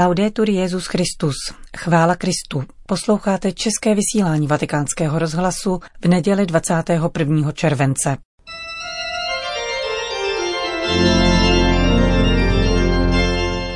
[0.00, 1.34] Laudetur Jezus Christus.
[1.76, 2.64] Chvála Kristu.
[2.86, 7.52] Posloucháte české vysílání Vatikánského rozhlasu v neděli 21.
[7.52, 8.16] července.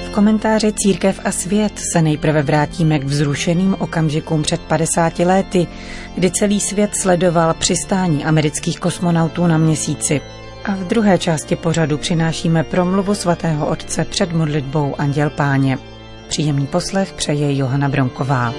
[0.07, 5.67] V komentáři Církev a svět se nejprve vrátíme k vzrušeným okamžikům před 50 lety,
[6.15, 10.21] kdy celý svět sledoval přistání amerických kosmonautů na měsíci.
[10.65, 15.92] A v druhé části pořadu přinášíme promluvu svatého otce před modlitbou Anděl Páně.
[16.33, 18.55] Příjemný poslech přeje Johana Bronková.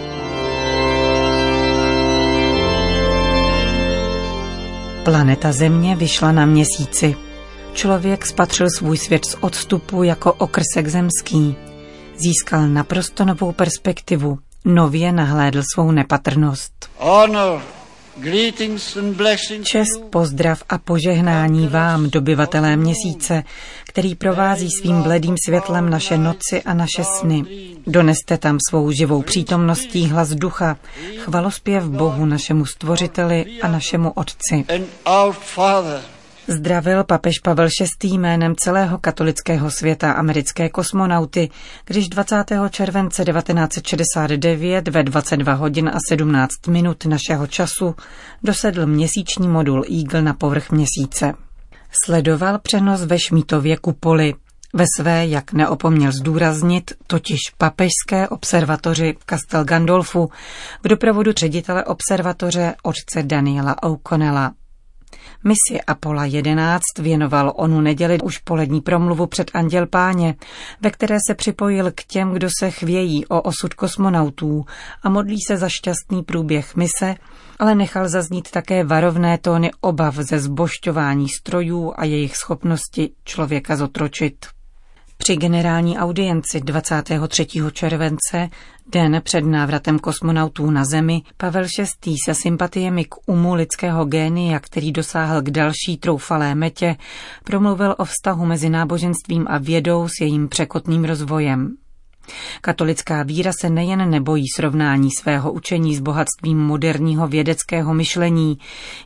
[5.03, 7.15] Planeta Země vyšla na měsíci.
[7.73, 11.55] Člověk spatřil svůj svět z odstupu jako okrsek zemský.
[12.17, 16.89] Získal naprosto novou perspektivu, nově nahlédl svou nepatrnost.
[16.97, 17.61] Honor
[19.63, 23.43] Čest, pozdrav a požehnání vám, dobyvatelé měsíce,
[23.87, 27.43] který provází svým bledým světlem naše noci a naše sny.
[27.87, 30.77] Doneste tam svou živou přítomností hlas ducha,
[31.17, 34.65] chvalospěv Bohu našemu stvořiteli a našemu Otci.
[36.47, 37.67] Zdravil papež Pavel
[38.03, 38.09] VI.
[38.09, 41.49] jménem celého katolického světa americké kosmonauty,
[41.85, 42.45] když 20.
[42.69, 47.95] července 1969 ve 22 hodin a 17 minut našeho času
[48.43, 51.33] dosedl měsíční modul Eagle na povrch měsíce.
[52.05, 54.33] Sledoval přenos ve Šmítově kupoli,
[54.73, 60.29] ve své, jak neopomněl zdůraznit, totiž papežské observatoři v Castel Gandolfu
[60.83, 64.51] v doprovodu ředitele observatoře otce Daniela O'Connella.
[65.43, 70.35] Misi Apola 11 věnoval onu neděli už polední promluvu před Anděl Páně,
[70.81, 74.65] ve které se připojil k těm, kdo se chvějí o osud kosmonautů
[75.03, 77.15] a modlí se za šťastný průběh mise,
[77.59, 84.52] ale nechal zaznít také varovné tóny obav ze zbošťování strojů a jejich schopnosti člověka zotročit.
[85.17, 87.47] Při generální audienci 23.
[87.71, 88.49] července,
[88.91, 91.63] den před návratem kosmonautů na Zemi, Pavel
[92.05, 92.15] VI.
[92.25, 96.95] se sympatiemi k umu lidského génia, který dosáhl k další troufalé metě,
[97.43, 101.75] promluvil o vztahu mezi náboženstvím a vědou s jejím překotným rozvojem.
[102.61, 108.57] Katolická víra se nejen nebojí srovnání svého učení s bohatstvím moderního vědeckého myšlení,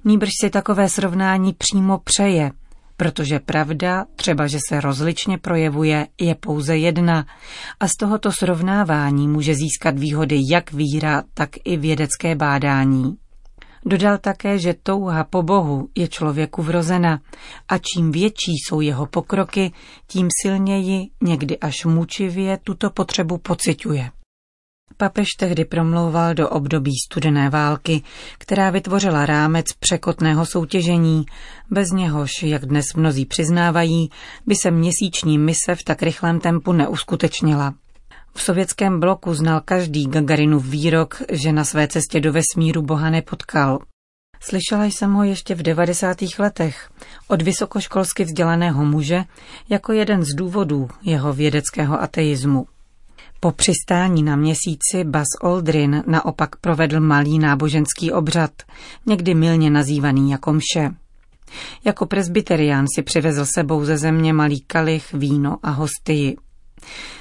[0.06, 2.52] níbrž si takové srovnání přímo přeje–
[2.98, 7.26] protože pravda, třeba že se rozličně projevuje, je pouze jedna
[7.80, 13.18] a z tohoto srovnávání může získat výhody jak víra, tak i vědecké bádání.
[13.86, 17.20] Dodal také, že touha po Bohu je člověku vrozena
[17.68, 19.72] a čím větší jsou jeho pokroky,
[20.08, 24.12] tím silněji, někdy až mučivě, tuto potřebu pociťuje.
[24.98, 28.02] Papež tehdy promlouval do období studené války,
[28.38, 31.26] která vytvořila rámec překotného soutěžení,
[31.70, 34.10] bez něhož, jak dnes mnozí přiznávají,
[34.46, 37.74] by se měsíční mise v tak rychlém tempu neuskutečnila.
[38.34, 43.80] V sovětském bloku znal každý Gagarinův výrok, že na své cestě do vesmíru Boha nepotkal.
[44.40, 46.18] Slyšela jsem ho ještě v 90.
[46.40, 46.90] letech
[47.28, 49.24] od vysokoškolsky vzdělaného muže
[49.70, 52.66] jako jeden z důvodů jeho vědeckého ateismu.
[53.40, 58.52] Po přistání na měsíci Bas Aldrin naopak provedl malý náboženský obřad,
[59.06, 60.90] někdy milně nazývaný jako mše.
[61.86, 66.38] Jako presbyterián si přivezl sebou ze země malý kalich, víno a hostii.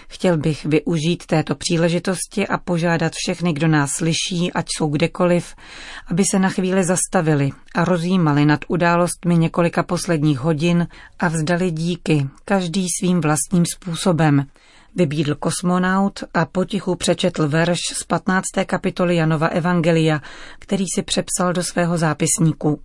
[0.09, 5.54] Chtěl bych využít této příležitosti a požádat všechny, kdo nás slyší, ať jsou kdekoliv,
[6.06, 10.88] aby se na chvíli zastavili a rozjímali nad událostmi několika posledních hodin
[11.19, 14.47] a vzdali díky, každý svým vlastním způsobem,
[14.98, 18.44] Vybídl kosmonaut a potichu přečetl verš z 15.
[18.66, 20.20] kapitoly Janova Evangelia,
[20.58, 22.80] který si přepsal do svého zápisníku.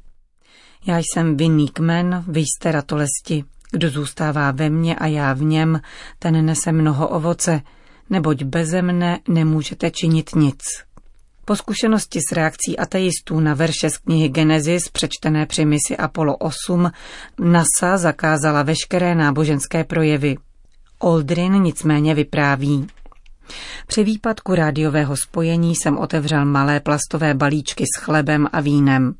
[0.85, 3.43] Já jsem vinný kmen, vy jste ratolesti.
[3.71, 5.81] Kdo zůstává ve mně a já v něm,
[6.19, 7.61] ten nese mnoho ovoce,
[8.09, 10.61] neboť beze mne nemůžete činit nic.
[11.45, 16.91] Po zkušenosti s reakcí ateistů na verše z knihy Genesis, přečtené při misi Apollo 8,
[17.39, 20.37] NASA zakázala veškeré náboženské projevy.
[21.03, 22.87] Oldrin nicméně vypráví.
[23.87, 29.13] Při výpadku rádiového spojení jsem otevřel malé plastové balíčky s chlebem a vínem.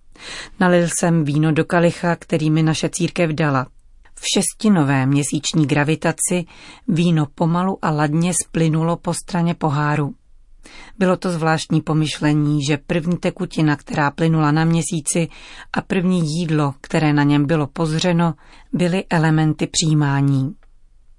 [0.60, 3.68] Nalil jsem víno do kalicha, který mi naše církev dala.
[4.16, 6.46] V šestinové měsíční gravitaci
[6.88, 10.14] víno pomalu a ladně splynulo po straně poháru.
[10.98, 15.28] Bylo to zvláštní pomyšlení, že první tekutina, která plynula na měsíci
[15.74, 18.34] a první jídlo, které na něm bylo pozřeno,
[18.74, 20.56] byly elementy přijímání.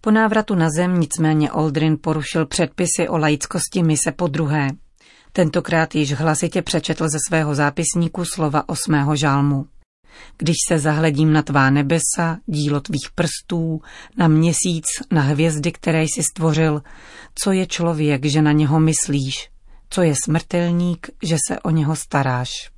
[0.05, 4.69] Po návratu na zem nicméně Aldrin porušil předpisy o laickosti mise po druhé.
[5.33, 9.67] Tentokrát již hlasitě přečetl ze svého zápisníku slova osmého žálmu.
[10.39, 13.81] když se zahledím na tvá nebesa, dílo tvých prstů,
[14.17, 16.83] na měsíc, na hvězdy, které jsi stvořil,
[17.35, 19.51] co je člověk, že na něho myslíš,
[19.91, 22.72] co je smrtelník, že se o něho staráš.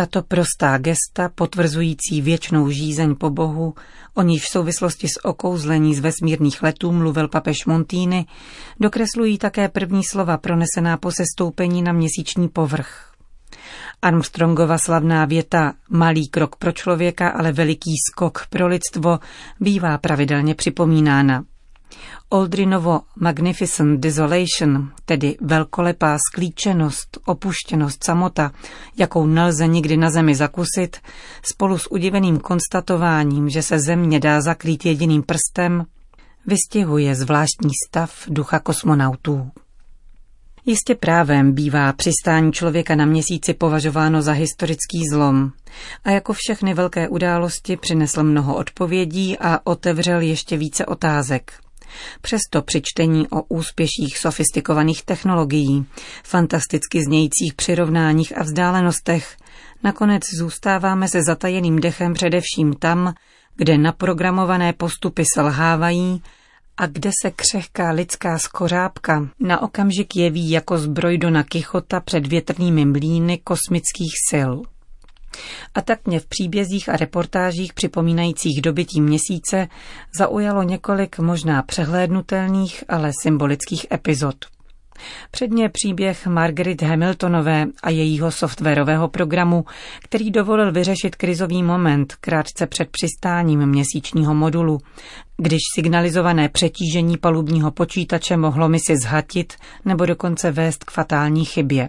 [0.00, 3.74] Tato prostá gesta, potvrzující věčnou žízeň po Bohu,
[4.14, 8.26] o níž v souvislosti s okouzlení z vesmírných letů mluvil papež Montýny,
[8.80, 13.12] dokreslují také první slova pronesená po sestoupení na měsíční povrch.
[14.02, 19.18] Armstrongova slavná věta malý krok pro člověka, ale veliký skok pro lidstvo
[19.60, 21.44] bývá pravidelně připomínána.
[22.28, 28.52] Oldrinovo Magnificent Desolation, tedy velkolepá sklíčenost, opuštěnost, samota,
[28.96, 30.96] jakou nelze nikdy na zemi zakusit,
[31.42, 35.86] spolu s udiveným konstatováním, že se země dá zakrýt jediným prstem,
[36.46, 39.50] vystihuje zvláštní stav ducha kosmonautů.
[40.66, 45.50] Jistě právem bývá přistání člověka na měsíci považováno za historický zlom
[46.04, 51.52] a jako všechny velké události přinesl mnoho odpovědí a otevřel ještě více otázek.
[52.20, 55.86] Přesto při čtení o úspěších sofistikovaných technologií,
[56.24, 59.36] fantasticky znějících přirovnáních a vzdálenostech,
[59.82, 63.14] nakonec zůstáváme se zatajeným dechem především tam,
[63.56, 66.22] kde naprogramované postupy selhávají
[66.76, 72.84] a kde se křehká lidská skořápka na okamžik jeví jako zbroj Dona Kichota před větrnými
[72.84, 74.50] mlíny kosmických sil.
[75.74, 79.68] A tak mě v příbězích a reportážích připomínajících dobytí měsíce
[80.18, 84.34] zaujalo několik možná přehlédnutelných, ale symbolických epizod.
[85.30, 89.64] Předně příběh Margaret Hamiltonové a jejího softwarového programu,
[90.02, 94.78] který dovolil vyřešit krizový moment krátce před přistáním měsíčního modulu,
[95.36, 99.52] když signalizované přetížení palubního počítače mohlo misi zhatit
[99.84, 101.88] nebo dokonce vést k fatální chybě.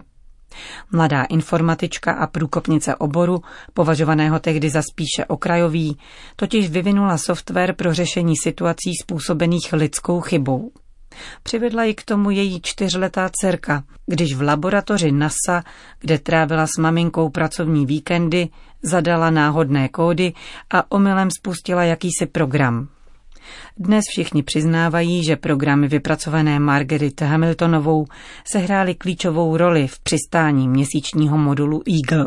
[0.92, 3.42] Mladá informatička a průkopnice oboru,
[3.74, 5.98] považovaného tehdy za spíše okrajový,
[6.36, 10.72] totiž vyvinula software pro řešení situací způsobených lidskou chybou.
[11.42, 15.64] Přivedla ji k tomu její čtyřletá dcerka, když v laboratoři NASA,
[16.00, 18.48] kde trávila s maminkou pracovní víkendy,
[18.82, 20.32] zadala náhodné kódy
[20.70, 22.88] a omylem spustila jakýsi program.
[23.76, 28.06] Dnes všichni přiznávají, že programy vypracované Margaret Hamiltonovou
[28.52, 32.26] sehrály klíčovou roli v přistání měsíčního modulu Eagle.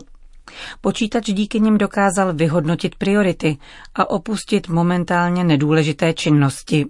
[0.82, 3.58] Počítač díky nim dokázal vyhodnotit priority
[3.96, 6.86] a opustit momentálně nedůležité činnosti.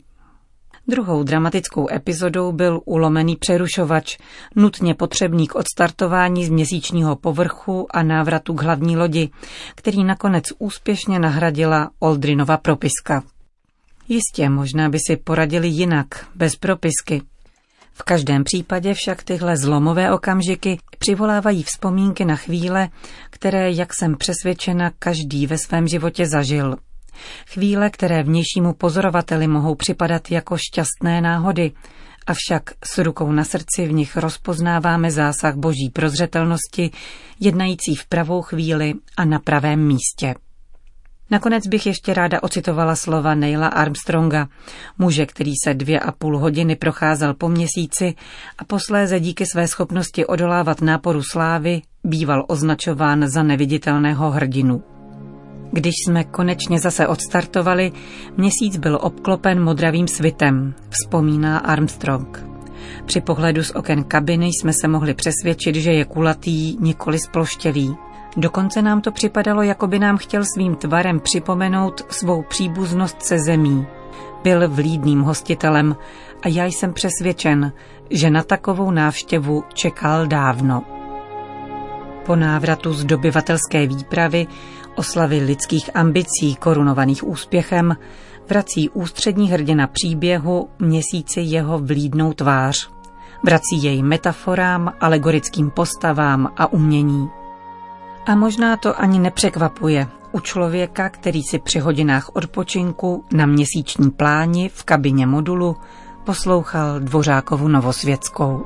[0.88, 4.18] Druhou dramatickou epizodou byl ulomený přerušovač,
[4.56, 9.30] nutně potřebný k odstartování z měsíčního povrchu a návratu k hlavní lodi,
[9.76, 13.24] který nakonec úspěšně nahradila Oldrinova propiska.
[14.10, 17.22] Jistě, možná by si poradili jinak, bez propisky.
[17.94, 22.90] V každém případě však tyhle zlomové okamžiky přivolávají vzpomínky na chvíle,
[23.30, 26.76] které, jak jsem přesvědčena, každý ve svém životě zažil.
[27.48, 31.72] Chvíle, které vnějšímu pozorovateli mohou připadat jako šťastné náhody,
[32.28, 36.92] avšak s rukou na srdci v nich rozpoznáváme zásah boží prozřetelnosti,
[37.40, 40.36] jednající v pravou chvíli a na pravém místě.
[41.32, 44.48] Nakonec bych ještě ráda ocitovala slova Neila Armstronga,
[44.98, 48.14] muže, který se dvě a půl hodiny procházel po měsíci
[48.58, 54.84] a posléze díky své schopnosti odolávat náporu slávy býval označován za neviditelného hrdinu.
[55.72, 57.92] Když jsme konečně zase odstartovali,
[58.38, 62.46] měsíc byl obklopen modravým svitem, vzpomíná Armstrong.
[63.06, 67.96] Při pohledu z oken kabiny jsme se mohli přesvědčit, že je kulatý, nikoli sploštělý.
[68.38, 73.88] Dokonce nám to připadalo, jako by nám chtěl svým tvarem připomenout svou příbuznost se zemí.
[74.44, 75.96] Byl vlídným hostitelem
[76.44, 77.74] a já jsem přesvědčen,
[78.10, 80.84] že na takovou návštěvu čekal dávno.
[82.26, 84.48] Po návratu z dobyvatelské výpravy,
[84.96, 87.96] oslavy lidských ambicí korunovaných úspěchem,
[88.50, 92.90] vrací ústřední hrdina příběhu měsíci jeho vlídnou tvář.
[93.44, 97.30] Vrací jej metaforám, alegorickým postavám a umění.
[98.26, 104.70] A možná to ani nepřekvapuje u člověka, který si při hodinách odpočinku na měsíční pláni
[104.70, 105.76] v kabině modulu
[106.24, 108.66] poslouchal Dvořákovu Novosvětskou.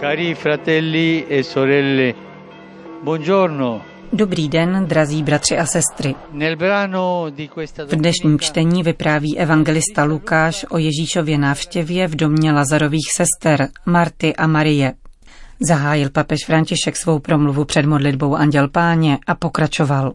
[0.00, 2.27] Cari fratelli e sorelle,
[3.08, 3.82] buongiorno.
[4.12, 6.14] Dobrý den, drazí bratři a sestry.
[7.86, 14.46] V dnešním čtení vypráví evangelista Lukáš o Ježíšově návštěvě v domě Lazarových sester Marty a
[14.46, 14.94] Marie.
[15.60, 20.12] Zahájil papež František svou promluvu před modlitbou Anděl Páně a pokračoval.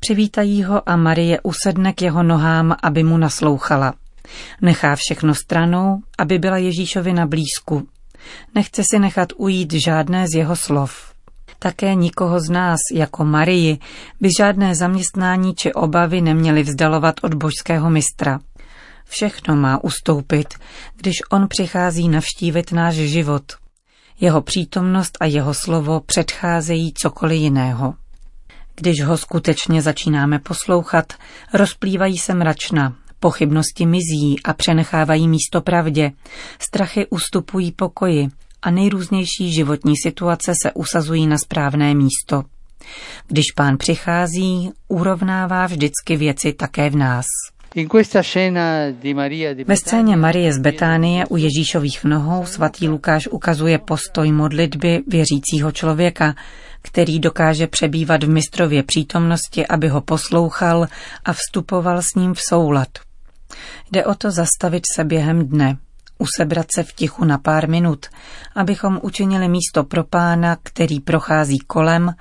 [0.00, 3.94] Přivítají ho a Marie usedne k jeho nohám, aby mu naslouchala.
[4.62, 7.88] Nechá všechno stranou, aby byla Ježíšovi na blízku.
[8.54, 11.13] Nechce si nechat ujít žádné z jeho slov.
[11.64, 13.78] Také nikoho z nás, jako Marii,
[14.20, 18.40] by žádné zaměstnání či obavy neměli vzdalovat od božského mistra.
[19.04, 20.54] Všechno má ustoupit,
[20.96, 23.42] když on přichází navštívit náš život.
[24.20, 27.94] Jeho přítomnost a jeho slovo předcházejí cokoliv jiného.
[28.74, 31.12] Když ho skutečně začínáme poslouchat,
[31.54, 36.12] rozplývají se mračna, pochybnosti mizí a přenechávají místo pravdě,
[36.58, 38.28] strachy ustupují pokoji
[38.64, 42.42] a nejrůznější životní situace se usazují na správné místo.
[43.26, 47.26] Když pán přichází, urovnává vždycky věci také v nás.
[49.66, 56.34] Ve scéně Marie z Betánie u Ježíšových nohou svatý Lukáš ukazuje postoj modlitby věřícího člověka,
[56.82, 60.86] který dokáže přebývat v mistrově přítomnosti, aby ho poslouchal
[61.24, 62.88] a vstupoval s ním v soulad.
[63.92, 65.76] Jde o to zastavit se během dne,
[66.18, 68.06] usebrat se v tichu na pár minut,
[68.54, 72.14] abychom učinili místo pro pána, který prochází kolem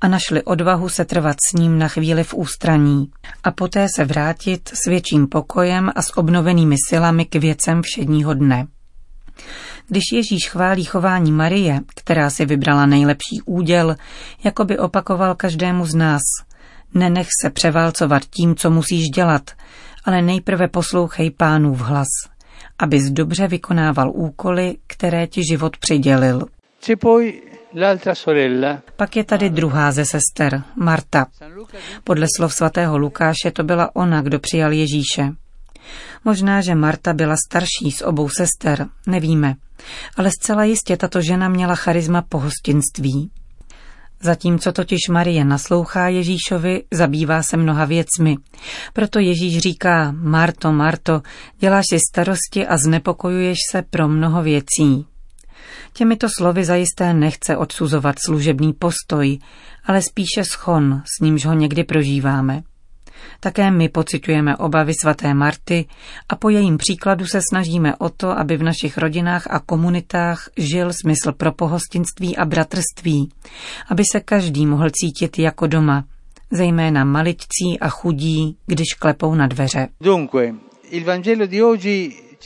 [0.00, 3.10] a našli odvahu se trvat s ním na chvíli v ústraní
[3.44, 8.66] a poté se vrátit s větším pokojem a s obnovenými silami k věcem všedního dne.
[9.88, 13.96] Když Ježíš chválí chování Marie, která si vybrala nejlepší úděl,
[14.44, 16.22] jako by opakoval každému z nás,
[16.94, 19.50] nenech se převálcovat tím, co musíš dělat,
[20.04, 22.08] ale nejprve poslouchej pánův hlas,
[22.78, 26.46] abys dobře vykonával úkoly, které ti život přidělil.
[28.96, 31.26] Pak je tady druhá ze sester, Marta.
[32.04, 35.28] Podle slov svatého Lukáše to byla ona, kdo přijal Ježíše.
[36.24, 39.54] Možná, že Marta byla starší z obou sester, nevíme,
[40.16, 43.30] ale zcela jistě tato žena měla charisma pohostinství.
[44.22, 48.36] Zatímco totiž Marie naslouchá Ježíšovi, zabývá se mnoha věcmi.
[48.92, 51.22] Proto Ježíš říká, Marto, Marto,
[51.58, 55.06] děláš si starosti a znepokojuješ se pro mnoho věcí.
[55.92, 59.38] Těmito slovy zajisté nechce odsuzovat služebný postoj,
[59.84, 62.62] ale spíše schon, s nímž ho někdy prožíváme.
[63.40, 65.86] Také my pocitujeme obavy svaté Marty
[66.28, 70.92] a po jejím příkladu se snažíme o to, aby v našich rodinách a komunitách žil
[70.92, 73.32] smysl pro pohostinství a bratrství,
[73.90, 76.04] aby se každý mohl cítit jako doma,
[76.50, 79.88] zejména maličcí a chudí, když klepou na dveře.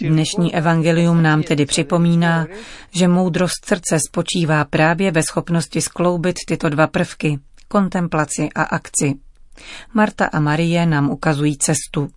[0.01, 2.47] Dnešní evangelium nám tedy připomíná,
[2.91, 9.15] že moudrost srdce spočívá právě ve schopnosti skloubit tyto dva prvky, kontemplaci a akci.
[9.95, 12.09] Marta a Marie nám ukazují cestu.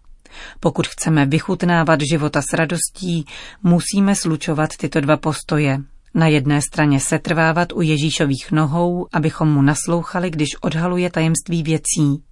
[0.60, 3.26] Pokud chceme vychutnávat života s radostí,
[3.64, 5.80] musíme slučovat tyto dva postoje.
[6.14, 12.24] Na jedné straně setrvávat u Ježíšových nohou, abychom mu naslouchali, když odhaluje tajemství věcí.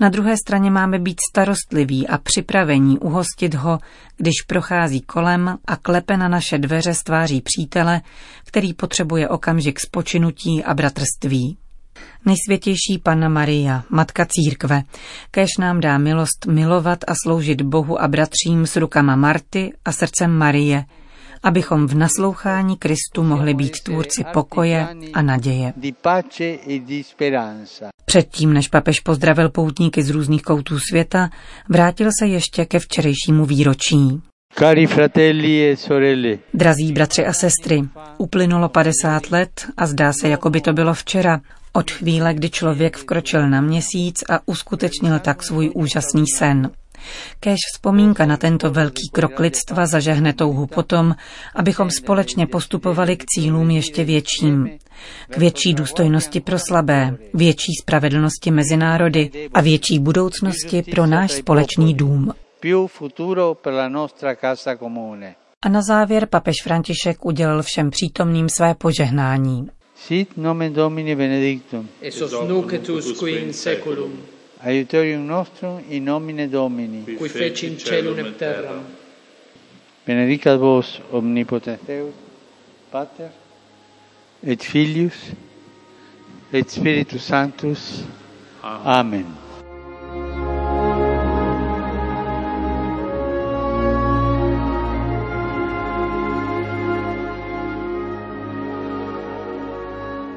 [0.00, 3.78] Na druhé straně máme být starostliví a připravení uhostit ho,
[4.16, 8.00] když prochází kolem a klepe na naše dveře s tváří přítele,
[8.44, 11.58] který potřebuje okamžik spočinutí a bratrství.
[12.26, 14.82] Nejsvětější Panna Maria, Matka Církve,
[15.30, 20.30] kež nám dá milost milovat a sloužit Bohu a bratřím s rukama Marty a srdcem
[20.30, 20.84] Marie,
[21.42, 25.72] abychom v naslouchání Kristu mohli být tvůrci pokoje a naděje.
[28.04, 31.30] Předtím, než papež pozdravil poutníky z různých koutů světa,
[31.68, 34.22] vrátil se ještě ke včerejšímu výročí.
[34.54, 36.38] Cari fratelli e sorelle.
[36.54, 37.82] Drazí bratři a sestry,
[38.18, 41.40] uplynulo 50 let a zdá se, jako by to bylo včera,
[41.72, 46.70] od chvíle, kdy člověk vkročil na měsíc a uskutečnil tak svůj úžasný sen.
[47.40, 51.14] Kéž vzpomínka na tento velký krok lidstva zažehne touhu potom,
[51.54, 54.68] abychom společně postupovali k cílům ještě větším.
[55.30, 61.94] K větší důstojnosti pro slabé, větší spravedlnosti mezi národy a větší budoucnosti pro náš společný
[61.94, 62.32] dům.
[65.62, 69.70] A na závěr papež František udělal všem přítomným své požehnání.
[70.06, 71.86] Sit nomen Domini benedictum.
[72.00, 74.12] Et os nunc et usque in saeculum.
[74.62, 78.84] Aiutorium nostrum in nomine Domini, qui feci in celum et terram.
[80.06, 82.12] Benedicat vos omnipotens Deus,
[82.90, 83.30] Pater
[84.42, 85.32] et Filius
[86.52, 88.04] et Spiritus Sanctus.
[88.62, 88.86] Amen.
[88.86, 89.49] Amen.